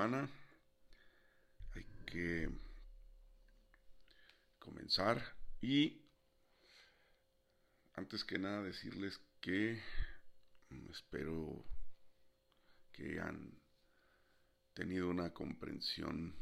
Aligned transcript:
Hay 0.00 1.84
que 2.06 2.48
comenzar 4.58 5.22
y 5.60 6.00
antes 7.92 8.24
que 8.24 8.38
nada 8.38 8.62
decirles 8.62 9.20
que 9.42 9.78
mm, 10.70 10.90
espero 10.90 11.66
que 12.92 13.20
han 13.20 13.60
tenido 14.72 15.10
una 15.10 15.34
comprensión 15.34 16.34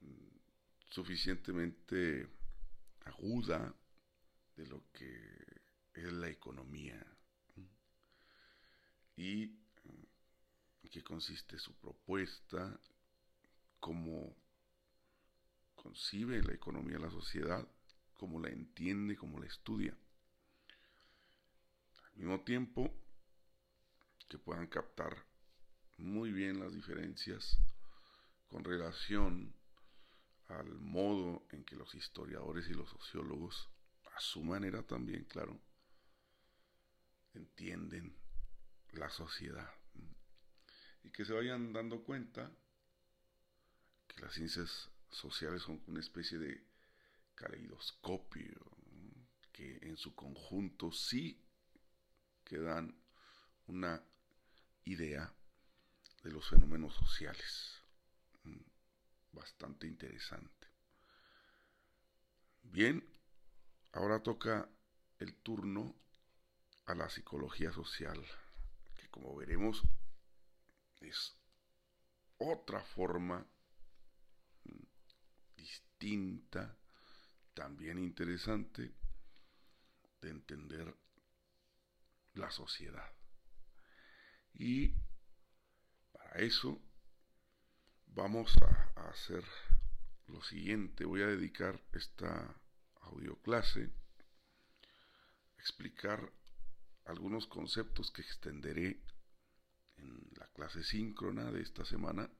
mm, 0.00 0.90
suficientemente 0.90 2.26
aguda 3.04 3.72
de 4.56 4.66
lo 4.66 4.82
que 4.92 5.60
es 5.94 6.12
la 6.12 6.28
economía. 6.28 7.06
Y 9.16 9.59
en 10.82 10.90
qué 10.90 11.02
consiste 11.02 11.58
su 11.58 11.74
propuesta, 11.74 12.78
cómo 13.78 14.36
concibe 15.74 16.42
la 16.42 16.52
economía 16.52 16.98
la 16.98 17.10
sociedad, 17.10 17.66
cómo 18.14 18.38
la 18.38 18.50
entiende, 18.50 19.16
cómo 19.16 19.40
la 19.40 19.46
estudia. 19.46 19.96
Al 22.04 22.16
mismo 22.16 22.40
tiempo, 22.44 22.92
que 24.28 24.38
puedan 24.38 24.66
captar 24.66 25.24
muy 25.96 26.30
bien 26.32 26.60
las 26.60 26.72
diferencias 26.72 27.58
con 28.48 28.64
relación 28.64 29.54
al 30.48 30.78
modo 30.80 31.46
en 31.50 31.64
que 31.64 31.76
los 31.76 31.94
historiadores 31.94 32.68
y 32.68 32.74
los 32.74 32.90
sociólogos, 32.90 33.68
a 34.14 34.20
su 34.20 34.42
manera 34.42 34.82
también, 34.82 35.24
claro, 35.24 35.58
entienden 37.34 38.14
la 38.92 39.08
sociedad. 39.08 39.79
Y 41.02 41.10
que 41.10 41.24
se 41.24 41.32
vayan 41.32 41.72
dando 41.72 42.02
cuenta 42.02 42.50
que 44.06 44.20
las 44.20 44.34
ciencias 44.34 44.90
sociales 45.10 45.62
son 45.62 45.82
una 45.86 46.00
especie 46.00 46.38
de 46.38 46.64
caleidoscopio, 47.34 48.60
que 49.52 49.78
en 49.82 49.96
su 49.96 50.14
conjunto 50.14 50.92
sí 50.92 51.42
que 52.44 52.58
dan 52.58 52.94
una 53.66 54.02
idea 54.84 55.32
de 56.22 56.32
los 56.32 56.48
fenómenos 56.48 56.94
sociales. 56.94 57.80
Bastante 59.32 59.86
interesante. 59.86 60.68
Bien, 62.62 63.04
ahora 63.92 64.22
toca 64.22 64.68
el 65.18 65.34
turno 65.36 65.94
a 66.86 66.94
la 66.94 67.08
psicología 67.08 67.72
social, 67.72 68.20
que 68.96 69.08
como 69.08 69.36
veremos 69.36 69.82
otra 72.40 72.82
forma 72.82 73.46
distinta, 75.56 76.76
también 77.54 77.98
interesante, 77.98 78.94
de 80.20 80.30
entender 80.30 80.94
la 82.34 82.50
sociedad. 82.50 83.12
Y 84.54 84.94
para 86.12 86.40
eso 86.40 86.80
vamos 88.06 88.54
a, 88.62 88.90
hacer 89.10 89.44
lo 90.28 90.42
siguiente. 90.42 91.04
Voy 91.04 91.22
a 91.22 91.26
dedicar 91.26 91.80
esta 91.92 92.54
audioclase 93.02 93.90
a 95.56 95.60
explicar 95.60 96.32
algunos 97.06 97.46
conceptos 97.46 98.10
que 98.10 98.22
extenderé 98.22 99.02
en 100.00 100.30
la 100.36 100.46
clase 100.48 100.82
síncrona 100.82 101.50
de 101.50 101.62
esta 101.62 101.84
semana 101.84 102.30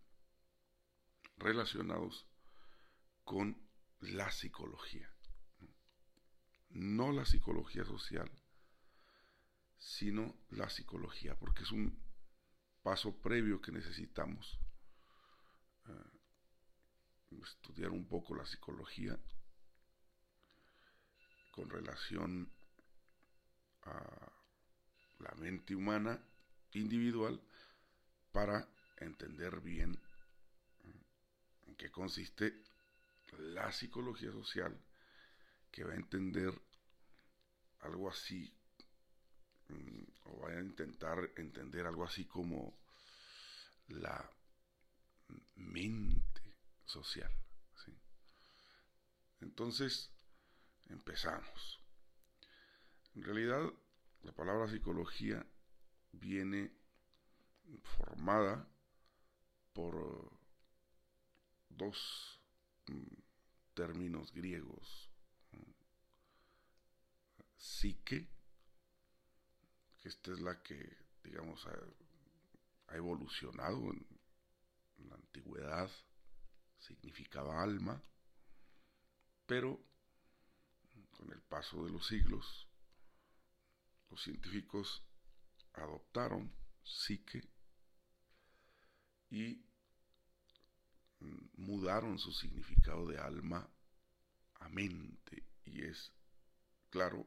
relacionados 1.37 2.27
con 3.25 3.57
la 4.01 4.31
psicología. 4.31 5.09
No 6.71 7.13
la 7.13 7.25
psicología 7.25 7.85
social, 7.85 8.31
sino 9.79 10.37
la 10.51 10.69
psicología, 10.71 11.39
porque 11.39 11.63
es 11.63 11.73
un 11.73 12.03
paso 12.83 13.21
previo 13.21 13.61
que 13.61 13.73
necesitamos. 13.73 14.59
Uh, 15.87 16.21
estudiar 17.43 17.91
un 17.91 18.07
poco 18.07 18.35
la 18.35 18.45
psicología 18.45 19.19
con 21.53 21.71
relación 21.71 22.53
a 23.83 24.33
la 25.21 25.35
mente 25.37 25.75
humana 25.75 26.23
individual 26.73 27.41
para 28.33 28.67
entender 28.99 29.61
bien 29.61 29.99
en 31.67 31.75
qué 31.77 31.91
consiste 31.91 32.63
la 33.39 33.71
psicología 33.73 34.33
social, 34.33 34.77
que 35.71 35.85
va 35.85 35.93
a 35.93 35.97
entender 35.97 36.53
algo 37.81 38.11
así, 38.11 38.53
mm, 39.69 40.03
o 40.25 40.41
va 40.41 40.51
a 40.51 40.61
intentar 40.61 41.31
entender 41.37 41.87
algo 41.87 42.05
así 42.05 42.25
como 42.25 42.77
la 43.89 44.31
mente 45.57 46.43
social. 46.85 47.31
Entonces, 49.41 50.11
empezamos. 50.91 51.81
En 53.15 53.23
realidad, 53.23 53.73
la 54.23 54.33
palabra 54.33 54.69
psicología 54.69 55.45
viene 56.13 56.71
formada 57.79 58.69
por 59.73 60.31
dos 61.69 62.41
mm, 62.87 63.15
términos 63.75 64.33
griegos. 64.33 65.09
Psique, 67.57 68.27
que 69.99 70.09
esta 70.09 70.33
es 70.33 70.41
la 70.41 70.63
que, 70.63 70.97
digamos, 71.23 71.67
ha, 71.67 72.93
ha 72.93 72.97
evolucionado 72.97 73.93
en, 73.93 74.07
en 74.99 75.09
la 75.11 75.17
antigüedad, 75.17 75.91
significaba 76.79 77.63
alma, 77.63 78.03
pero 79.47 79.79
con 81.11 81.31
el 81.33 81.43
paso 81.43 81.85
de 81.85 81.91
los 81.91 82.07
siglos, 82.07 82.67
los 84.09 84.23
científicos 84.23 85.03
adoptaron 85.75 86.51
psique 86.83 87.43
y 89.31 89.65
mudaron 91.57 92.19
su 92.19 92.33
significado 92.33 93.07
de 93.07 93.19
alma 93.19 93.69
a 94.55 94.69
mente 94.69 95.47
y 95.65 95.83
es, 95.85 96.13
claro, 96.91 97.27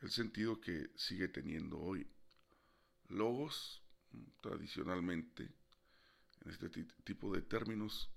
el 0.00 0.10
sentido 0.10 0.60
que 0.60 0.90
sigue 0.96 1.28
teniendo 1.28 1.78
hoy. 1.78 2.06
Logos, 3.08 3.82
tradicionalmente, 4.40 5.42
en 6.40 6.50
este 6.50 6.68
tipo 7.04 7.32
de 7.32 7.42
términos, 7.42 8.10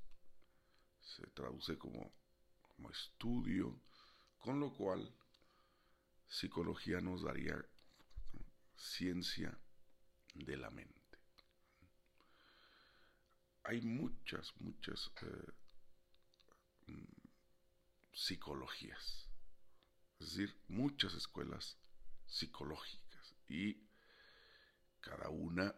se 1.02 1.26
traduce 1.28 1.78
como, 1.78 2.14
como 2.62 2.90
estudio, 2.92 3.82
con 4.38 4.60
lo 4.60 4.74
cual 4.74 5.14
psicología 6.28 7.02
nos 7.02 7.24
daría 7.24 7.64
ciencia 8.76 9.58
de 10.34 10.58
la 10.58 10.70
mente. 10.70 11.03
Hay 13.64 13.82
muchas, 13.82 14.54
muchas 14.60 15.12
eh, 15.22 15.52
mm, 16.88 17.04
psicologías, 18.12 19.30
es 20.20 20.36
decir, 20.36 20.56
muchas 20.68 21.14
escuelas 21.14 21.78
psicológicas 22.26 23.36
y 23.48 23.88
cada 25.00 25.30
una 25.30 25.74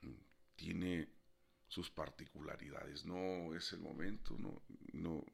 mm, 0.00 0.14
tiene 0.56 1.08
sus 1.68 1.90
particularidades. 1.90 3.04
No 3.04 3.54
es 3.54 3.72
el 3.72 3.80
momento, 3.80 4.36
no, 4.38 4.62
no 4.92 5.24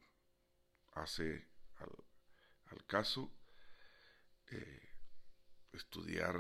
hace 0.95 1.49
al, 1.77 2.87
caso. 2.87 3.33
Eh, 4.51 4.91
estudiar 5.73 6.37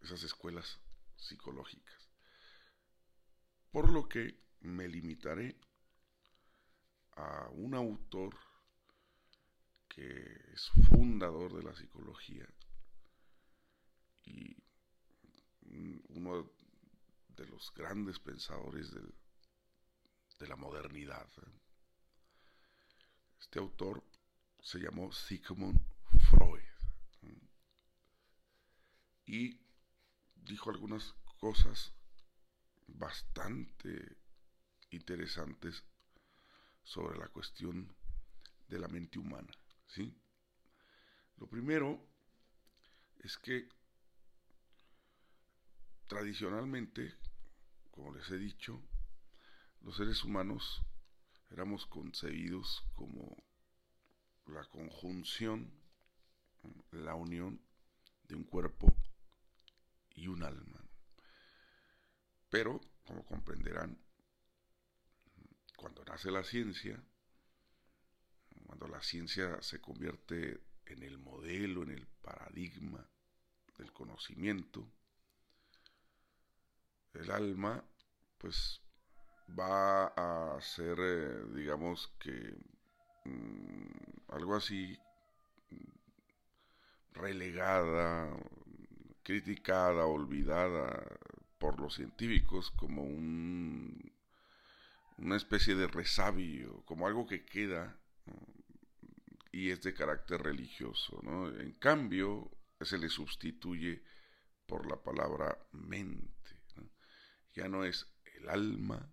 esas 0.00 0.22
escuelas 0.22 0.78
psicológicas. 1.16 2.07
Por 3.70 3.90
lo 3.90 4.08
que 4.08 4.34
me 4.60 4.88
limitaré 4.88 5.56
a 7.16 7.48
un 7.50 7.74
autor 7.74 8.36
que 9.88 10.52
es 10.54 10.70
fundador 10.88 11.54
de 11.54 11.62
la 11.62 11.74
psicología 11.74 12.48
y 14.24 14.56
uno 16.10 16.50
de 17.28 17.46
los 17.46 17.72
grandes 17.74 18.18
pensadores 18.18 18.90
de 18.92 20.48
la 20.48 20.56
modernidad. 20.56 21.28
Este 23.40 23.58
autor 23.58 24.02
se 24.60 24.78
llamó 24.78 25.12
Sigmund 25.12 25.80
Freud 26.30 26.62
y 29.26 29.60
dijo 30.36 30.70
algunas 30.70 31.14
cosas 31.38 31.92
bastante 32.88 34.16
interesantes 34.90 35.84
sobre 36.82 37.18
la 37.18 37.28
cuestión 37.28 37.94
de 38.68 38.78
la 38.78 38.88
mente 38.88 39.18
humana. 39.18 39.52
¿sí? 39.86 40.16
Lo 41.36 41.46
primero 41.48 42.02
es 43.20 43.36
que 43.38 43.68
tradicionalmente, 46.06 47.14
como 47.90 48.14
les 48.14 48.28
he 48.30 48.38
dicho, 48.38 48.82
los 49.82 49.96
seres 49.96 50.24
humanos 50.24 50.82
éramos 51.50 51.86
concebidos 51.86 52.84
como 52.94 53.36
la 54.46 54.64
conjunción, 54.64 55.70
la 56.90 57.14
unión 57.14 57.60
de 58.24 58.34
un 58.34 58.44
cuerpo 58.44 58.94
y 60.14 60.28
un 60.28 60.42
alma. 60.42 60.77
Pero, 62.50 62.80
como 63.06 63.24
comprenderán, 63.24 63.98
cuando 65.76 66.04
nace 66.04 66.30
la 66.30 66.42
ciencia, 66.42 67.02
cuando 68.66 68.88
la 68.88 69.02
ciencia 69.02 69.60
se 69.62 69.80
convierte 69.80 70.60
en 70.86 71.02
el 71.02 71.18
modelo, 71.18 71.82
en 71.82 71.90
el 71.90 72.06
paradigma 72.06 73.06
del 73.76 73.92
conocimiento, 73.92 74.86
el 77.14 77.30
alma, 77.30 77.84
pues 78.38 78.80
va 79.58 80.06
a 80.06 80.60
ser, 80.60 80.98
eh, 81.00 81.44
digamos 81.54 82.08
que, 82.18 82.56
mm, 83.24 84.32
algo 84.32 84.56
así 84.56 84.98
relegada, 87.12 88.30
criticada, 89.22 90.06
olvidada 90.06 91.18
por 91.58 91.80
los 91.80 91.94
científicos 91.94 92.70
como 92.72 93.02
un, 93.02 94.12
una 95.18 95.36
especie 95.36 95.74
de 95.74 95.88
resabio, 95.88 96.82
como 96.84 97.06
algo 97.06 97.26
que 97.26 97.44
queda 97.44 97.96
y 99.52 99.70
es 99.70 99.82
de 99.82 99.94
carácter 99.94 100.40
religioso. 100.42 101.20
En 101.58 101.72
cambio, 101.72 102.50
se 102.80 102.98
le 102.98 103.08
sustituye 103.08 104.02
por 104.66 104.88
la 104.88 104.96
palabra 104.96 105.58
mente. 105.72 106.28
Ya 107.54 107.68
no 107.68 107.84
es 107.84 108.06
el 108.36 108.48
alma, 108.48 109.12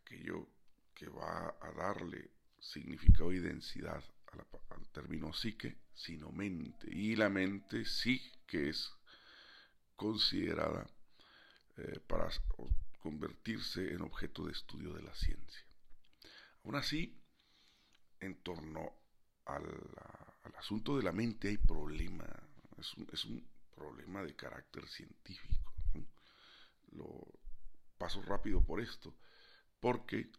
aquello 0.00 0.48
que 0.94 1.08
va 1.08 1.54
a 1.60 1.70
darle 1.72 2.30
significado 2.58 3.32
y 3.32 3.38
densidad 3.38 4.02
al 4.70 4.88
término 4.88 5.32
psique, 5.32 5.76
sino 5.94 6.32
mente. 6.32 6.88
Y 6.90 7.14
la 7.14 7.28
mente 7.28 7.84
sí 7.84 8.20
que 8.46 8.70
es 8.70 8.92
considerada 9.98 10.88
eh, 11.76 11.98
para 12.06 12.30
convertirse 13.00 13.92
en 13.92 14.00
objeto 14.02 14.46
de 14.46 14.52
estudio 14.52 14.94
de 14.94 15.02
la 15.02 15.14
ciencia. 15.14 15.66
Aún 16.64 16.76
así, 16.76 17.20
en 18.20 18.36
torno 18.36 18.92
al, 19.44 19.66
asunto 20.56 20.96
de 20.96 21.02
la 21.02 21.12
mente 21.12 21.48
hay 21.48 21.58
problema, 21.58 22.26
es 23.12 23.24
un, 23.24 23.46
problema 23.74 24.22
de 24.22 24.34
carácter 24.34 24.86
científico. 24.88 25.74
Lo 26.92 27.26
paso 27.98 28.22
rápido 28.22 28.64
por 28.64 28.80
esto, 28.80 29.14
porque, 29.80 30.30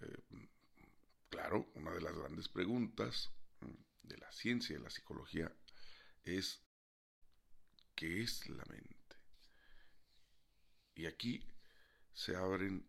eh, 0.00 0.48
claro, 1.28 1.70
una 1.74 1.90
de 1.90 2.00
las 2.00 2.16
grandes 2.16 2.48
preguntas 2.48 3.32
de 4.02 4.16
la 4.16 4.30
ciencia 4.32 4.74
y 4.74 4.78
de 4.78 4.84
la 4.84 4.90
psicología 4.90 5.52
es 6.24 6.62
¿qué 8.02 8.20
es 8.20 8.48
la 8.48 8.64
mente? 8.64 9.16
Y 10.96 11.06
aquí 11.06 11.46
se 12.12 12.34
abren 12.34 12.84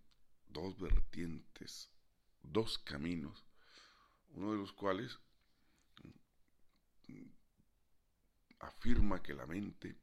dos 0.48 0.80
vertientes, 0.80 1.92
dos 2.42 2.80
caminos, 2.80 3.46
uno 4.30 4.54
de 4.54 4.58
los 4.58 4.74
cuales 4.74 5.20
afirma 8.58 9.22
que 9.22 9.36
la 9.36 9.46
mente 9.46 9.96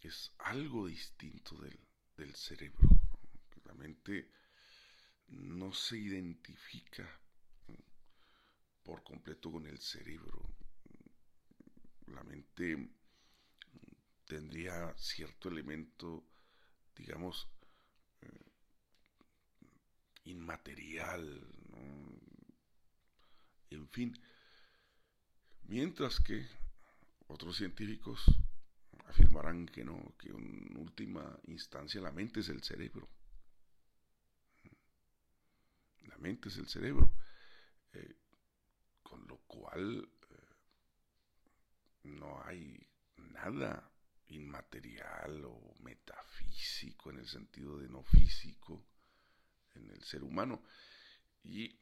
es 0.00 0.32
algo 0.38 0.86
distinto 0.86 1.56
del, 1.56 1.76
del 2.16 2.36
cerebro. 2.36 2.88
La 3.64 3.74
mente 3.74 4.30
no 5.26 5.72
se 5.72 5.98
identifica 5.98 7.20
por 8.84 9.02
completo 9.02 9.50
con 9.50 9.66
el 9.66 9.80
cerebro. 9.80 10.54
La 12.06 12.22
mente 12.22 12.95
tendría 14.26 14.94
cierto 14.96 15.48
elemento, 15.48 16.24
digamos, 16.94 17.48
eh, 18.20 18.52
inmaterial, 20.24 21.46
en 23.70 23.88
fin. 23.88 24.18
Mientras 25.64 26.20
que 26.20 26.46
otros 27.28 27.56
científicos 27.56 28.24
afirmarán 29.06 29.66
que 29.66 29.84
no, 29.84 30.14
que 30.18 30.28
en 30.28 30.76
última 30.76 31.38
instancia 31.46 32.00
la 32.00 32.12
mente 32.12 32.40
es 32.40 32.48
el 32.48 32.62
cerebro. 32.62 33.08
La 36.02 36.16
mente 36.18 36.48
es 36.48 36.56
el 36.56 36.68
cerebro. 36.68 37.12
Eh, 37.92 38.16
con 39.02 39.26
lo 39.26 39.38
cual 39.46 40.08
eh, 40.30 40.34
no 42.04 42.42
hay 42.44 42.86
nada 43.16 43.90
inmaterial 44.28 45.44
o 45.44 45.74
metafísico 45.80 47.10
en 47.10 47.18
el 47.18 47.28
sentido 47.28 47.78
de 47.78 47.88
no 47.88 48.02
físico 48.02 48.86
en 49.74 49.90
el 49.90 50.02
ser 50.04 50.22
humano. 50.22 50.62
Y 51.42 51.78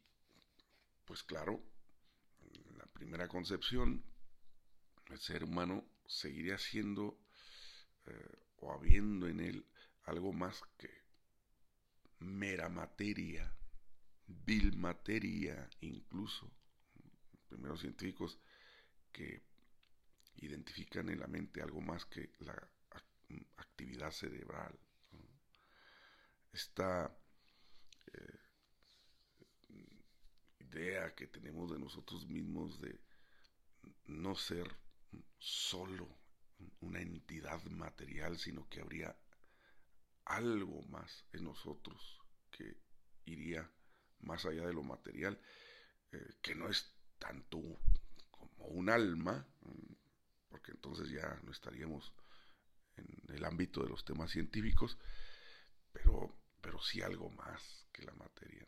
pues 1.04 1.22
claro, 1.22 1.62
en 2.40 2.78
la 2.78 2.86
primera 2.86 3.28
concepción, 3.28 4.04
el 5.10 5.18
ser 5.18 5.44
humano 5.44 5.86
seguiría 6.06 6.58
siendo 6.58 7.20
eh, 8.06 8.38
o 8.56 8.72
habiendo 8.72 9.28
en 9.28 9.40
él 9.40 9.66
algo 10.04 10.32
más 10.32 10.60
que 10.78 10.90
mera 12.18 12.68
materia, 12.68 13.54
vil 14.26 14.76
materia 14.76 15.68
incluso. 15.80 16.50
Primeros 17.48 17.80
científicos 17.80 18.38
que 19.12 19.42
identifican 20.36 21.08
en 21.08 21.20
la 21.20 21.26
mente 21.26 21.62
algo 21.62 21.80
más 21.80 22.04
que 22.06 22.30
la 22.40 22.70
actividad 23.56 24.10
cerebral. 24.10 24.78
Esta 26.52 27.16
eh, 28.12 28.38
idea 30.60 31.14
que 31.14 31.26
tenemos 31.26 31.70
de 31.72 31.78
nosotros 31.78 32.26
mismos 32.28 32.80
de 32.80 33.00
no 34.06 34.34
ser 34.34 34.70
solo 35.38 36.08
una 36.80 37.00
entidad 37.00 37.62
material, 37.64 38.38
sino 38.38 38.68
que 38.68 38.80
habría 38.80 39.16
algo 40.24 40.82
más 40.82 41.24
en 41.32 41.44
nosotros 41.44 42.18
que 42.50 42.76
iría 43.26 43.70
más 44.20 44.44
allá 44.46 44.66
de 44.66 44.72
lo 44.72 44.82
material, 44.82 45.38
eh, 46.12 46.34
que 46.40 46.54
no 46.54 46.68
es 46.68 46.94
tanto 47.18 47.60
como 48.30 48.66
un 48.68 48.88
alma, 48.88 49.46
porque 50.54 50.70
entonces 50.70 51.10
ya 51.10 51.36
no 51.42 51.50
estaríamos 51.50 52.12
en 52.96 53.34
el 53.34 53.44
ámbito 53.44 53.82
de 53.82 53.88
los 53.88 54.04
temas 54.04 54.30
científicos, 54.30 54.96
pero, 55.92 56.32
pero 56.60 56.80
sí 56.80 57.02
algo 57.02 57.28
más 57.30 57.88
que 57.92 58.04
la 58.04 58.12
materia. 58.12 58.64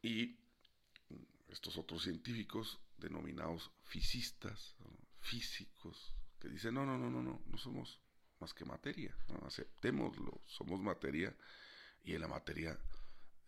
Y 0.00 0.38
estos 1.48 1.76
otros 1.76 2.04
científicos 2.04 2.80
denominados 2.96 3.70
fisistas, 3.82 4.76
físicos, 5.20 6.16
que 6.40 6.48
dicen, 6.48 6.72
no, 6.72 6.86
no, 6.86 6.96
no, 6.96 7.10
no, 7.10 7.22
no, 7.22 7.42
no 7.44 7.58
somos 7.58 8.00
más 8.40 8.54
que 8.54 8.64
materia, 8.64 9.14
aceptémoslo, 9.44 10.40
somos 10.46 10.80
materia 10.80 11.36
y 12.02 12.14
en 12.14 12.22
la 12.22 12.28
materia 12.28 12.80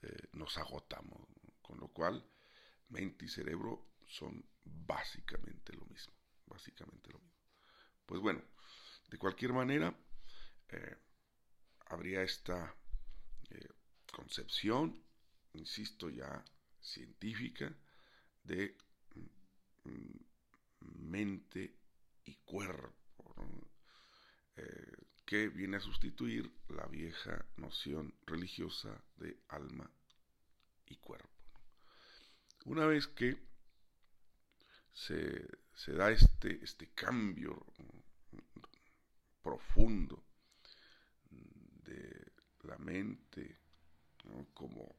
eh, 0.02 0.28
nos 0.35 0.59
agotamos, 0.59 1.26
con 1.62 1.80
lo 1.80 1.88
cual 1.88 2.23
mente 2.90 3.25
y 3.25 3.28
cerebro 3.28 3.97
son 4.06 4.45
básicamente 4.62 5.73
lo 5.73 5.87
mismo, 5.87 6.16
básicamente 6.47 7.11
lo 7.11 7.19
mismo. 7.19 7.37
Pues 8.07 8.21
bueno, 8.21 8.43
de 9.09 9.19
cualquier 9.19 9.53
manera, 9.53 9.95
eh, 10.69 10.97
habría 11.87 12.23
esta 12.23 12.75
eh, 13.50 13.69
concepción, 14.12 15.03
insisto 15.55 16.09
ya, 16.11 16.45
científica 16.81 17.73
de 18.45 18.76
mm, 19.85 21.11
mente 21.11 21.79
y 22.25 22.35
cuerpo, 22.45 23.35
eh, 24.57 24.97
que 25.25 25.49
viene 25.49 25.76
a 25.76 25.81
sustituir 25.81 26.50
la 26.69 26.87
vieja 26.87 27.45
noción 27.57 28.15
religiosa 28.26 29.05
de 29.17 29.43
alma 29.49 29.91
y 30.87 30.97
cuerpo. 30.97 31.29
Una 32.65 32.87
vez 32.87 33.07
que 33.09 33.37
se, 34.97 35.93
da 35.93 36.11
este, 36.11 36.65
este 36.65 36.88
cambio 36.88 37.67
profundo 39.43 40.25
de 41.85 42.33
la 42.62 42.79
mente 42.79 43.59
como 44.55 44.97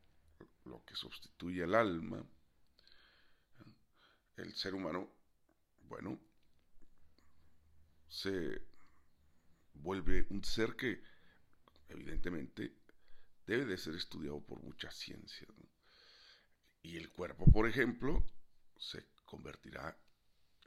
lo 0.65 0.85
que 0.85 0.95
sustituye 0.95 1.63
al 1.63 1.75
alma, 1.75 2.23
el 4.37 4.53
ser 4.53 4.75
humano, 4.75 5.09
bueno, 5.89 6.19
se 8.07 8.61
vuelve 9.73 10.27
un 10.29 10.43
ser 10.43 10.75
que 10.75 11.01
evidentemente 11.89 12.71
debe 13.47 13.65
de 13.65 13.77
ser 13.77 13.95
estudiado 13.95 14.39
por 14.41 14.61
muchas 14.61 14.95
ciencias. 14.95 15.49
Y 16.83 16.97
el 16.97 17.09
cuerpo, 17.09 17.45
por 17.51 17.67
ejemplo, 17.67 18.23
se 18.77 19.05
convertirá 19.27 19.95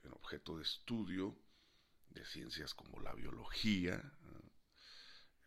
en 0.04 0.12
objeto 0.12 0.56
de 0.56 0.62
estudio 0.62 1.36
de 2.10 2.24
ciencias 2.24 2.74
como 2.74 3.00
la 3.00 3.14
biología 3.14 4.00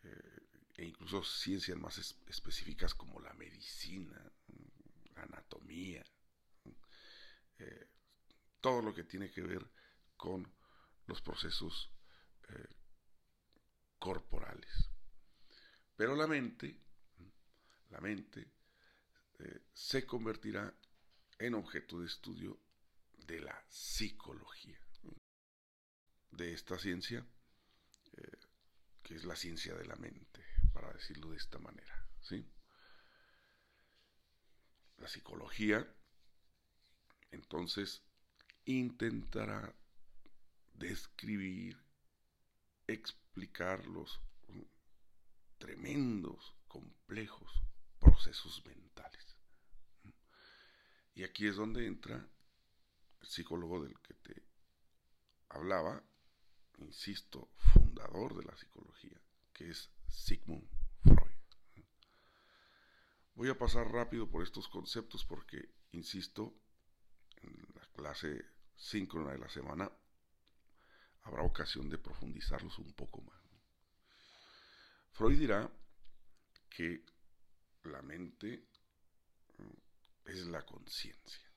eh, 0.04 0.48
e 0.76 0.86
incluso 0.86 1.24
ciencias 1.24 1.78
más 1.78 1.98
específicas 2.28 2.96
como 2.96 3.22
la 3.22 3.34
medicina, 3.34 4.20
la 5.16 5.24
anatomía, 5.24 6.04
eh, 7.60 7.88
todo 8.60 8.82
lo 8.82 8.94
que 8.94 9.04
tiene 9.04 9.30
que 9.30 9.42
ver 9.42 9.70
con 10.18 10.52
los 11.06 11.22
procesos 11.22 11.92
eh, 12.50 12.68
corporales. 14.00 14.90
Pero 15.96 16.16
la 16.16 16.26
mente, 16.26 16.82
la 17.92 18.02
mente 18.02 18.52
se 19.74 20.06
convertirá 20.06 20.74
en 21.38 21.56
objeto 21.56 22.00
de 22.00 22.08
estudio 22.08 22.63
de 23.26 23.40
la 23.42 23.66
psicología, 23.70 24.80
de 26.32 26.54
esta 26.54 26.78
ciencia, 26.80 27.26
eh, 28.18 28.38
que 29.02 29.16
es 29.16 29.24
la 29.26 29.36
ciencia 29.36 29.76
de 29.76 29.86
la 29.86 29.96
mente, 29.96 30.44
para 30.74 30.92
decirlo 30.94 31.32
de 31.32 31.38
esta 31.38 31.60
manera. 31.60 32.08
¿sí? 32.22 32.46
La 34.98 35.08
psicología, 35.08 35.88
entonces, 37.32 38.04
intentará 38.66 39.76
describir, 40.74 41.78
explicar 42.88 43.86
los 43.86 44.20
tremendos, 45.58 46.56
complejos 46.68 47.52
procesos 48.00 48.66
mentales. 48.66 49.38
Y 51.16 51.24
aquí 51.24 51.48
es 51.48 51.56
donde 51.56 51.86
entra 51.86 52.28
el 53.24 53.30
psicólogo 53.30 53.82
del 53.82 53.98
que 54.02 54.14
te 54.16 54.44
hablaba, 55.50 56.04
insisto, 56.80 57.50
fundador 57.56 58.36
de 58.36 58.44
la 58.44 58.56
psicología, 58.58 59.18
que 59.54 59.70
es 59.70 59.90
Sigmund 60.10 60.68
Freud. 61.04 61.86
Voy 63.36 63.50
a 63.50 63.58
pasar 63.58 63.88
rápido 63.92 64.30
por 64.30 64.44
estos 64.44 64.68
conceptos 64.68 65.24
porque, 65.26 65.74
insisto, 65.92 66.54
en 67.38 67.66
la 67.76 67.88
clase 67.94 68.46
síncrona 68.76 69.32
de 69.32 69.40
la 69.40 69.50
semana 69.50 69.90
habrá 71.22 71.44
ocasión 71.44 71.90
de 71.90 71.98
profundizarlos 71.98 72.78
un 72.80 72.94
poco 72.94 73.22
más. 73.22 73.42
Freud 75.14 75.40
dirá 75.40 75.72
que 76.70 77.06
la 77.84 78.02
mente 78.02 78.68
es 80.26 80.46
la 80.48 80.66
conciencia. 80.66 81.53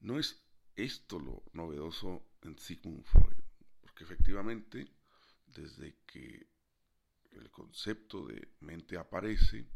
No 0.00 0.18
es 0.18 0.42
esto 0.76 1.18
lo 1.18 1.42
novedoso 1.52 2.24
en 2.42 2.58
Sigmund 2.58 3.04
Freud, 3.04 3.36
porque 3.80 4.04
efectivamente 4.04 4.88
desde 5.46 5.96
que 6.06 6.46
el 7.32 7.50
concepto 7.50 8.26
de 8.26 8.56
mente 8.60 8.96
aparece, 8.96 9.66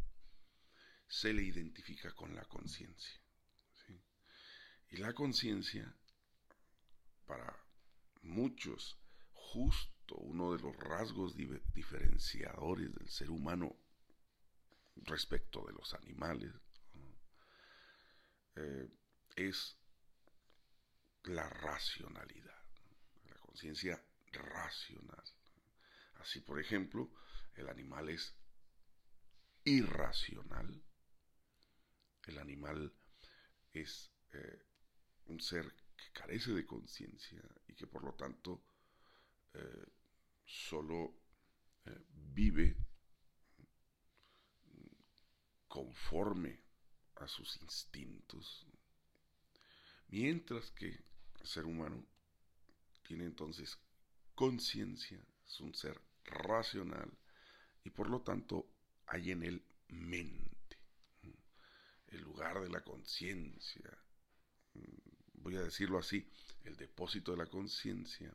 se 1.09 1.33
le 1.33 1.43
identifica 1.43 2.13
con 2.13 2.35
la 2.35 2.45
conciencia. 2.45 3.21
Y 4.91 4.99
la 4.99 5.15
conciencia, 5.15 5.95
para 7.27 7.59
muchos, 8.23 8.99
justo 9.33 10.17
uno 10.17 10.53
de 10.53 10.63
los 10.63 10.77
rasgos 10.77 11.35
diferenciadores 11.75 12.95
del 12.95 13.09
ser 13.09 13.31
humano 13.31 13.75
respecto 14.97 15.65
de 15.67 15.73
los 15.73 15.95
animales 15.95 16.53
eh, 18.57 18.89
es 19.37 19.79
la 21.25 21.49
racionalidad, 21.49 22.63
la 23.29 23.37
conciencia 23.37 24.03
racional. 24.33 25.25
Así, 26.21 26.41
por 26.41 26.61
ejemplo, 26.61 27.11
el 27.55 27.69
animal 27.69 28.09
es 28.09 28.35
irracional, 29.65 30.83
el 32.27 32.39
animal 32.39 32.93
es 33.73 34.11
eh, 34.33 34.63
un 35.27 35.41
ser 35.41 35.73
que 35.97 36.11
carece 36.13 36.53
de 36.53 36.67
conciencia 36.67 37.43
y 37.69 37.75
que 37.75 37.87
por 37.87 38.05
lo 38.05 38.15
tanto 38.15 38.65
eh, 39.55 39.87
solo 40.45 41.15
eh, 41.85 42.05
vive 42.11 42.77
conforme 45.69 46.61
a 47.17 47.29
sus 47.29 47.61
instintos, 47.63 48.67
mientras 50.09 50.71
que 50.73 51.12
ser 51.47 51.65
humano 51.65 52.05
tiene 53.03 53.25
entonces 53.25 53.79
conciencia, 54.35 55.21
es 55.47 55.61
un 55.61 55.75
ser 55.75 56.01
racional 56.25 57.11
y 57.85 57.91
por 57.91 58.09
lo 58.09 58.23
tanto 58.23 58.67
hay 59.07 59.33
en 59.33 59.43
él 59.43 59.65
mente, 59.89 60.79
el 62.09 62.21
lugar 62.21 62.61
de 62.61 62.69
la 62.69 62.83
conciencia, 62.83 63.99
voy 65.35 65.57
a 65.57 65.63
decirlo 65.63 65.99
así, 65.99 66.27
el 66.65 66.77
depósito 66.77 67.33
de 67.33 67.39
la 67.39 67.47
conciencia 67.47 68.33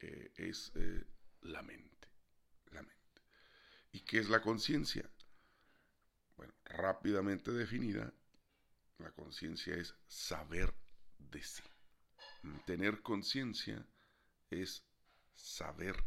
eh, 0.00 0.32
es 0.36 0.72
eh, 0.76 1.04
la 1.42 1.62
mente, 1.62 2.08
la 2.72 2.82
mente. 2.82 2.96
¿Y 3.92 4.00
qué 4.00 4.18
es 4.18 4.28
la 4.28 4.40
conciencia? 4.40 5.08
Bueno, 6.36 6.54
rápidamente 6.64 7.50
definida, 7.52 8.12
la 8.98 9.10
conciencia 9.12 9.74
es 9.74 9.94
saber 10.06 10.72
de 11.18 11.42
sí. 11.42 11.62
Tener 12.64 13.02
conciencia 13.02 13.86
es 14.50 14.84
saber 15.34 16.04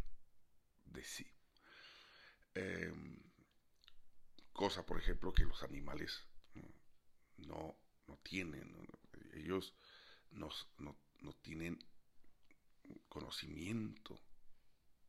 de 0.86 1.04
sí. 1.04 1.28
Em, 2.56 3.18
cosa, 4.52 4.86
por 4.86 4.98
ejemplo, 4.98 5.34
que 5.34 5.46
los 5.46 5.64
animales 5.64 6.24
no, 7.38 7.76
no 8.08 8.18
tienen. 8.18 8.76
Ellos 9.34 9.74
no, 10.32 10.50
no, 10.78 11.34
tienen 11.42 11.80
conocimiento 13.10 14.20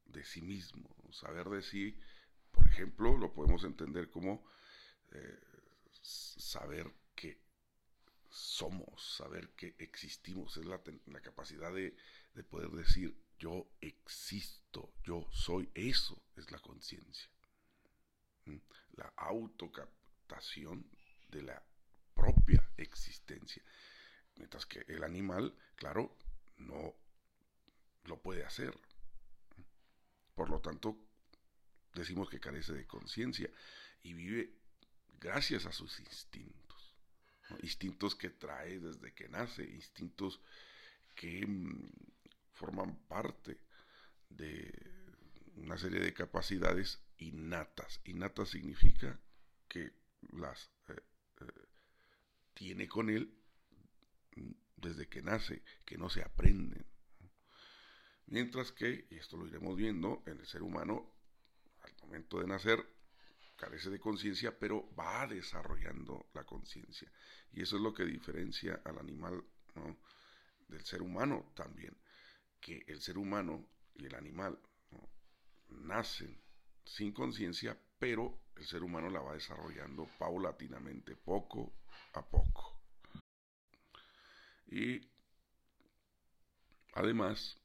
de 0.07 0.25
sí 0.25 0.43
mismo. 0.43 0.95
Saber 1.13 1.49
de 1.49 1.63
sí, 1.63 1.99
por 2.51 2.69
ejemplo, 2.69 3.17
lo 3.17 3.33
podemos 3.33 3.65
entender 3.65 4.11
como 4.11 4.45
eh, 5.13 5.41
saber 6.03 6.93
que 7.15 7.44
somos, 8.35 9.17
saber 9.17 9.51
que 9.51 9.77
existimos, 9.79 10.57
es 10.57 10.67
la, 10.67 10.81
capacidad 11.23 11.73
de, 11.73 11.97
de, 12.35 12.43
poder 12.43 12.71
decir 12.71 13.17
yo 13.39 13.71
existo, 13.81 14.93
yo 15.05 15.29
soy, 15.31 15.71
eso 15.75 16.21
es 16.37 16.51
la 16.51 16.59
conciencia. 16.59 17.31
¿Mm? 18.47 18.57
La 18.97 19.13
autocaptación 19.17 20.91
de 21.29 21.43
la 21.43 21.63
propia 22.15 22.69
existencia. 22.77 23.63
Mientras 24.37 24.67
que 24.67 24.85
el 24.89 25.05
animal, 25.05 25.57
claro, 25.77 26.17
no 26.57 26.95
lo 28.05 28.21
puede 28.21 28.45
hacer. 28.45 28.77
Por 30.35 30.51
lo 30.51 30.61
tanto, 30.61 30.99
decimos 31.95 32.29
que 32.29 32.41
carece 32.41 32.73
de 32.73 32.87
conciencia 32.87 33.49
y 34.03 34.13
vive 34.13 34.53
gracias 35.21 35.67
a 35.67 35.73
sus 35.73 36.01
instintos. 36.01 36.64
Instintos 37.63 38.15
que 38.15 38.31
trae 38.31 38.81
desde 38.81 39.13
que 39.13 39.29
nace, 39.29 39.65
instintos 39.65 40.41
que 41.15 41.47
mm, 41.47 41.91
forman 42.53 42.97
parte 43.07 43.59
de 44.31 44.73
una 45.57 45.79
serie 45.79 46.01
de 46.01 46.13
capacidades 46.13 47.01
innatas. 47.19 48.01
Innatas 48.05 48.49
significa 48.51 49.19
que 49.69 49.93
las 50.33 50.71
eh, 50.89 50.97
eh, 51.41 51.45
tiene 52.55 52.89
con 52.89 53.11
él 53.11 53.33
desde 54.77 55.09
que 55.09 55.23
nace, 55.23 55.63
que 55.85 55.97
no 55.97 56.11
se 56.11 56.23
aprenden. 56.23 56.85
Mientras 58.27 58.73
que, 58.73 59.07
y 59.11 59.17
esto 59.17 59.37
lo 59.37 59.47
iremos 59.47 59.77
viendo, 59.77 60.23
en 60.27 60.39
el 60.41 60.47
ser 60.47 60.63
humano, 60.63 61.11
al 61.83 61.95
momento 62.03 62.41
de 62.41 62.47
nacer, 62.47 62.85
carece 63.65 63.89
de 63.89 63.99
conciencia, 63.99 64.59
pero 64.59 64.95
va 64.95 65.27
desarrollando 65.27 66.27
la 66.35 66.45
conciencia. 66.45 67.11
Y 67.53 67.63
eso 67.63 67.77
es 67.77 67.83
lo 67.83 67.95
que 67.95 68.05
diferencia 68.05 68.83
al 68.85 68.99
animal 68.99 69.43
del 70.69 70.85
ser 70.85 71.01
humano 71.01 71.51
también, 71.57 71.97
que 72.61 72.85
el 72.87 73.01
ser 73.01 73.17
humano 73.17 73.67
y 73.95 74.05
el 74.05 74.15
animal 74.15 74.59
nacen 75.69 76.39
sin 76.85 77.13
conciencia, 77.13 77.75
pero 77.99 78.39
el 78.57 78.67
ser 78.67 78.83
humano 78.83 79.09
la 79.09 79.21
va 79.21 79.33
desarrollando 79.33 80.07
paulatinamente, 80.19 81.17
poco 81.17 81.73
a 82.13 82.23
poco. 82.23 82.83
Y 84.67 85.01
además, 86.93 87.59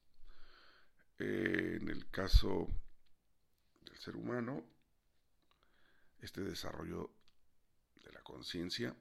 eh, 1.18 1.77
en 1.82 1.89
el 1.89 2.10
caso 2.10 2.70
del 3.82 3.98
ser 3.98 4.15
humano, 4.15 4.78
este 6.22 6.42
desarrollo 6.42 7.12
de 8.04 8.12
la 8.12 8.22
conciencia 8.22 8.96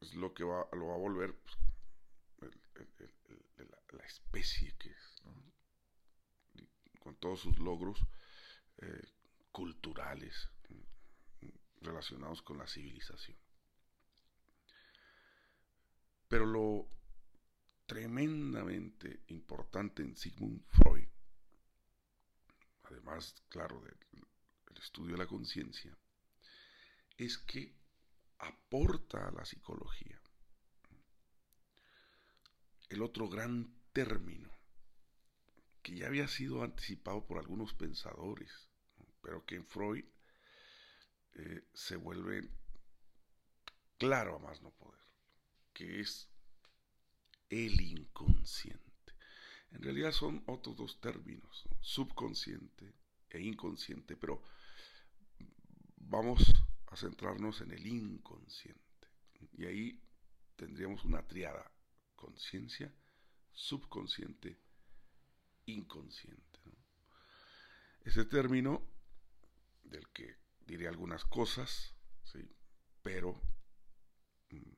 es 0.00 0.14
lo 0.14 0.34
que 0.34 0.44
va, 0.44 0.68
lo 0.72 0.88
va 0.88 0.94
a 0.94 0.98
volver 0.98 1.34
pues, 2.36 2.52
la, 3.92 4.04
especie 4.04 4.74
que 4.76 4.90
es, 4.90 5.22
con 7.00 7.16
todos 7.16 7.40
sus 7.40 7.58
logros 7.58 7.98
eh, 8.78 9.08
culturales 9.52 10.50
relacionados 11.80 12.42
con 12.42 12.58
la 12.58 12.66
civilización. 12.66 13.36
Pero 16.28 16.46
lo 16.46 16.88
tremendamente 17.86 19.20
importante 19.28 20.02
en 20.02 20.16
Sigmund 20.16 20.64
Freud, 20.68 21.08
además, 22.84 23.34
claro, 23.48 23.82
del, 24.74 24.82
estudio 24.82 25.12
de 25.12 25.18
la 25.18 25.26
conciencia, 25.26 25.96
es 27.16 27.38
que 27.38 27.74
aporta 28.38 29.28
a 29.28 29.32
la 29.32 29.44
psicología 29.44 30.20
el 32.88 33.02
otro 33.02 33.28
gran 33.28 33.74
término 33.92 34.50
que 35.82 35.96
ya 35.96 36.06
había 36.06 36.28
sido 36.28 36.62
anticipado 36.62 37.26
por 37.26 37.38
algunos 37.38 37.74
pensadores, 37.74 38.68
pero 39.20 39.44
que 39.44 39.56
en 39.56 39.66
Freud 39.66 40.04
eh, 41.34 41.64
se 41.74 41.96
vuelve 41.96 42.48
claro 43.98 44.36
a 44.36 44.38
más 44.38 44.62
no 44.62 44.70
poder, 44.70 45.00
que 45.72 46.00
es 46.00 46.28
el 47.50 47.80
inconsciente. 47.80 48.84
En 49.72 49.82
realidad 49.82 50.12
son 50.12 50.42
otros 50.46 50.76
dos 50.76 51.00
términos, 51.00 51.64
subconsciente 51.80 52.94
e 53.30 53.40
inconsciente, 53.40 54.16
pero 54.16 54.42
vamos 56.08 56.52
a 56.86 56.96
centrarnos 56.96 57.60
en 57.60 57.72
el 57.72 57.86
inconsciente. 57.86 58.82
Y 59.52 59.64
ahí 59.66 60.02
tendríamos 60.56 61.04
una 61.04 61.26
triada, 61.26 61.70
conciencia, 62.14 62.92
subconsciente, 63.52 64.58
inconsciente. 65.66 66.60
Ese 68.04 68.24
término, 68.24 68.82
del 69.82 70.08
que 70.10 70.36
diré 70.66 70.88
algunas 70.88 71.24
cosas, 71.24 71.94
¿sí? 72.24 72.38
pero 73.02 73.40
mm, 74.50 74.72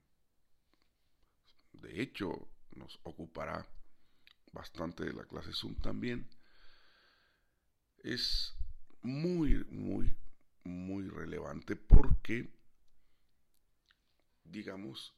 de 1.72 2.02
hecho 2.02 2.48
nos 2.74 2.98
ocupará 3.04 3.66
bastante 4.52 5.04
de 5.04 5.12
la 5.12 5.24
clase 5.24 5.52
Zoom 5.52 5.74
también, 5.76 6.28
es 7.98 8.54
muy, 9.02 9.64
muy, 9.64 10.16
muy 10.66 11.08
relevante 11.08 11.76
porque, 11.76 12.52
digamos, 14.44 15.14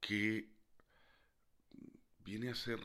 que 0.00 0.48
viene 2.20 2.50
a 2.50 2.54
ser 2.54 2.80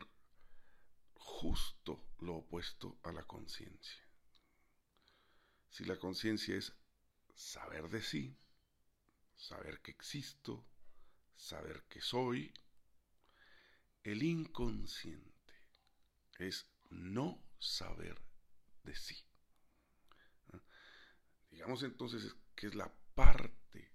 justo 1.15 2.05
lo 2.19 2.35
opuesto 2.35 2.99
a 3.03 3.11
la 3.11 3.23
conciencia. 3.23 4.01
Si 5.69 5.85
la 5.85 5.97
conciencia 5.97 6.55
es 6.55 6.73
saber 7.35 7.89
de 7.89 8.01
sí, 8.01 8.37
saber 9.35 9.81
que 9.81 9.91
existo, 9.91 10.65
saber 11.35 11.83
que 11.89 12.01
soy, 12.01 12.53
el 14.03 14.23
inconsciente 14.23 15.33
es 16.39 16.67
no 16.89 17.43
saber 17.59 18.21
de 18.83 18.95
sí. 18.95 19.32
Digamos 21.53 21.83
entonces 21.83 22.35
que 22.55 22.67
es 22.67 22.75
la 22.75 22.91
parte 23.13 23.91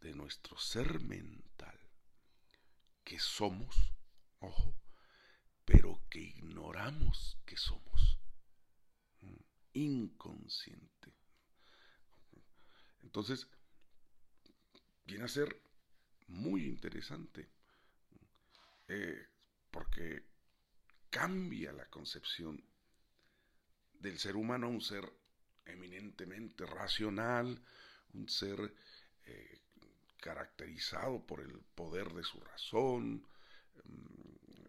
de 0.00 0.14
nuestro 0.14 0.58
ser 0.58 1.00
mental 1.00 1.78
que 3.04 3.20
somos, 3.20 3.92
ojo, 4.40 4.74
pero 5.64 6.02
que 6.10 6.18
ignoramos 6.18 7.38
que 7.46 7.56
somos. 7.56 8.18
Inconsciente. 9.74 11.14
Entonces, 13.02 13.46
viene 15.04 15.24
a 15.24 15.28
ser 15.28 15.62
muy 16.26 16.66
interesante, 16.66 17.48
eh, 18.88 19.28
porque 19.70 20.24
cambia 21.10 21.72
la 21.72 21.88
concepción 21.90 22.60
del 24.00 24.18
ser 24.18 24.34
humano 24.34 24.66
a 24.66 24.70
un 24.70 24.80
ser 24.80 25.12
eminentemente 25.66 26.66
racional, 26.66 27.60
un 28.14 28.28
ser 28.28 28.74
eh, 29.24 29.60
caracterizado 30.20 31.24
por 31.26 31.40
el 31.40 31.60
poder 31.74 32.12
de 32.12 32.24
su 32.24 32.40
razón, 32.40 33.26
mm, 33.84 34.64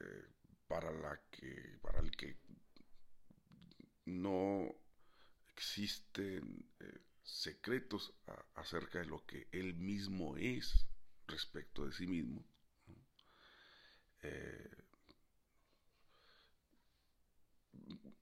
eh, 0.00 0.26
para, 0.68 0.90
la 0.92 1.20
que, 1.30 1.78
para 1.82 2.00
el 2.00 2.10
que 2.16 2.36
no 4.06 4.74
existen 5.54 6.64
secretos 7.22 8.12
acerca 8.54 8.98
de 8.98 9.06
lo 9.06 9.24
que 9.26 9.48
él 9.52 9.74
mismo 9.74 10.36
es 10.36 10.86
respecto 11.26 11.86
de 11.86 11.92
sí 11.92 12.06
mismo. 12.06 12.44
Eh, 14.22 14.70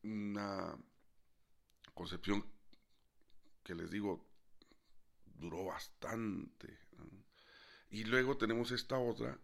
una 0.03 0.77
concepción 1.99 2.47
que 3.65 3.75
les 3.75 3.91
digo 3.91 4.25
duró 5.25 5.65
bastante. 5.65 6.79
Y 7.91 8.05
luego 8.05 8.37
tenemos 8.37 8.71
esta 8.71 8.97
otra 9.01 9.37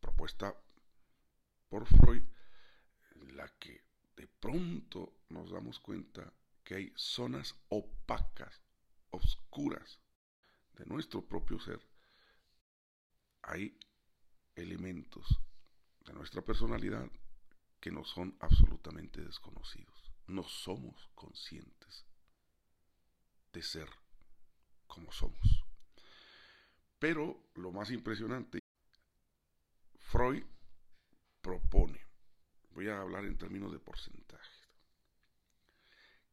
propuesta 0.00 0.52
por 1.68 1.86
Freud, 1.86 2.24
la 3.34 3.46
que 3.60 3.84
de 4.16 4.26
pronto 4.26 5.20
nos 5.28 5.52
damos 5.52 5.78
cuenta 5.78 6.32
que 6.64 6.74
hay 6.74 6.92
zonas 6.96 7.54
opacas, 7.68 8.60
oscuras 9.10 10.00
de 10.72 10.86
nuestro 10.86 11.24
propio 11.24 11.60
ser. 11.60 11.80
Hay 13.42 13.78
elementos 14.56 15.38
de 16.00 16.12
nuestra 16.14 16.42
personalidad 16.42 17.08
que 17.80 17.90
no 17.90 18.04
son 18.04 18.36
absolutamente 18.40 19.22
desconocidos. 19.22 20.12
No 20.26 20.44
somos 20.44 21.08
conscientes 21.14 22.04
de 23.52 23.62
ser 23.62 23.88
como 24.86 25.10
somos. 25.12 25.64
Pero 26.98 27.50
lo 27.54 27.72
más 27.72 27.90
impresionante, 27.90 28.60
Freud 29.98 30.44
propone, 31.40 32.06
voy 32.72 32.88
a 32.88 33.00
hablar 33.00 33.24
en 33.24 33.38
términos 33.38 33.72
de 33.72 33.78
porcentaje, 33.78 34.68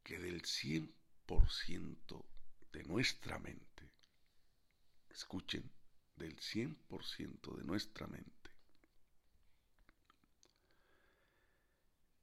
que 0.04 0.20
del 0.20 0.42
100% 0.42 2.26
de 2.74 2.84
nuestra 2.84 3.40
mente, 3.40 3.92
escuchen, 5.10 5.72
del 6.18 6.36
100% 6.36 7.56
de 7.56 7.64
nuestra 7.64 8.08
mente, 8.08 8.47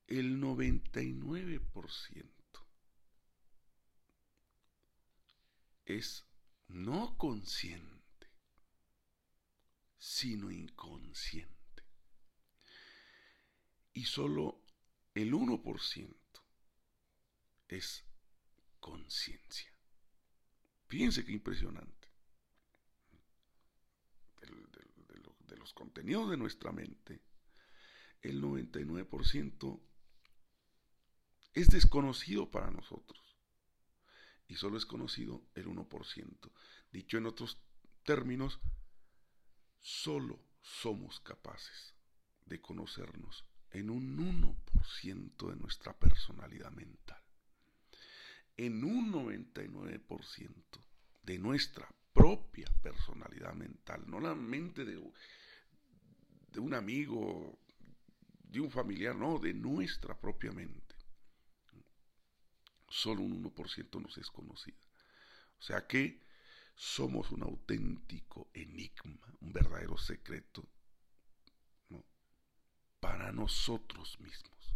el 0.07 0.41
99% 0.41 2.35
es 5.85 6.25
no 6.69 7.17
consciente, 7.17 8.31
sino 9.99 10.51
inconsciente. 10.51 11.55
Y 13.93 14.05
solo 14.05 14.63
el 15.15 15.33
1% 15.33 16.17
es 17.69 18.05
conciencia. 18.81 19.73
Fíjense 20.87 21.25
qué 21.25 21.33
impresionante. 21.33 22.09
De, 24.41 25.57
los 25.57 25.73
contenidos 25.73 26.31
de 26.31 26.37
nuestra 26.37 26.73
mente, 26.73 27.23
el 28.21 28.43
99% 28.43 29.81
es 31.55 31.69
desconocido 31.71 32.51
para 32.51 32.71
nosotros. 32.71 33.21
Y 34.47 34.57
solo 34.57 34.77
es 34.77 34.85
conocido 34.85 35.43
el 35.55 35.67
1%. 35.67 36.51
Dicho 36.93 37.17
en 37.17 37.27
otros 37.27 37.63
términos, 38.03 38.61
solo 39.81 40.39
somos 40.61 41.21
capaces 41.21 41.95
de 42.45 42.61
conocernos 42.61 43.47
en 43.71 43.91
un 43.91 44.17
1% 44.17 45.51
de 45.51 45.57
nuestra 45.57 45.99
personalidad 45.99 46.71
mental. 46.73 47.21
En 48.57 48.85
un 48.85 49.13
99% 49.13 50.53
de 51.23 51.39
nuestra 51.39 51.89
propia 52.13 52.67
personalidad 52.83 53.55
mental, 53.55 54.05
no 54.07 54.21
la 54.21 54.35
mente 54.35 54.85
de, 54.85 55.01
de 56.53 56.61
un 56.61 56.75
amigo, 56.75 57.59
de 58.45 58.61
un 58.61 58.71
familiar, 58.71 59.17
no, 59.17 59.39
de 59.39 59.55
nuestra 59.55 60.19
propia 60.21 60.53
mente. 60.53 60.84
Solo 62.89 63.23
un 63.23 63.43
1% 63.43 64.01
nos 64.01 64.19
es 64.19 64.31
conocida. 64.31 64.79
O 65.59 65.63
sea 65.63 65.87
que 65.87 66.21
somos 66.75 67.31
un 67.31 67.43
auténtico 67.43 68.51
enigma, 68.53 69.33
un 69.41 69.53
verdadero 69.53 69.97
secreto 69.97 70.69
para 73.01 73.33
nosotros 73.33 74.19
mismos. 74.21 74.75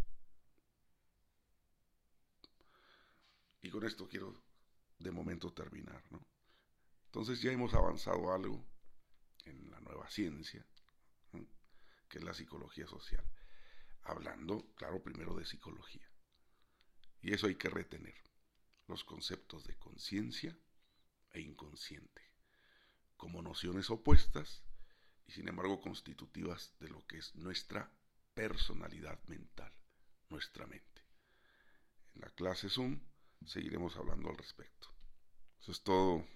Y 3.63 3.71
con 3.71 3.85
esto 3.85 4.07
quiero 4.09 4.35
de 4.99 5.11
momento 5.11 5.53
terminar, 5.53 6.03
¿no? 6.11 6.25
Entonces 7.07 7.41
ya 7.41 7.53
hemos 7.53 7.75
avanzado 7.75 8.33
algo 8.33 8.65
en 9.45 9.71
la 9.71 9.81
nueva 9.81 10.09
ciencia, 10.11 10.65
que 12.09 12.19
es 12.19 12.25
la 12.25 12.35
psicología 12.35 12.87
social. 12.87 13.25
Hablando, 14.03 14.73
claro, 14.75 15.03
primero 15.03 15.35
de 15.35 15.45
psicología. 15.45 16.08
Y 17.23 17.35
eso 17.35 17.47
hay 17.47 17.57
que 17.57 17.71
retener. 17.71 18.15
Los 18.87 19.05
conceptos 19.05 19.65
de 19.65 19.77
conciencia 19.77 20.57
e 21.33 21.41
inconsciente, 21.41 22.23
como 23.17 23.43
nociones 23.43 23.91
opuestas 23.91 24.63
y 25.27 25.33
sin 25.33 25.49
embargo 25.49 25.81
constitutivas 25.81 26.73
de 26.81 26.89
lo 26.89 27.07
que 27.07 27.19
es 27.19 27.35
nuestra 27.35 27.93
personalidad 28.35 29.23
mental, 29.25 29.73
nuestra 30.31 30.67
mente. 30.67 31.03
En 32.15 32.23
la 32.23 32.31
clase 32.31 32.71
Zoom 32.71 33.01
seguiremos 33.45 33.97
hablando 33.97 34.31
al 34.31 34.39
respecto. 34.39 34.89
Eso 35.61 35.73
es 35.73 35.83
todo 35.83 36.27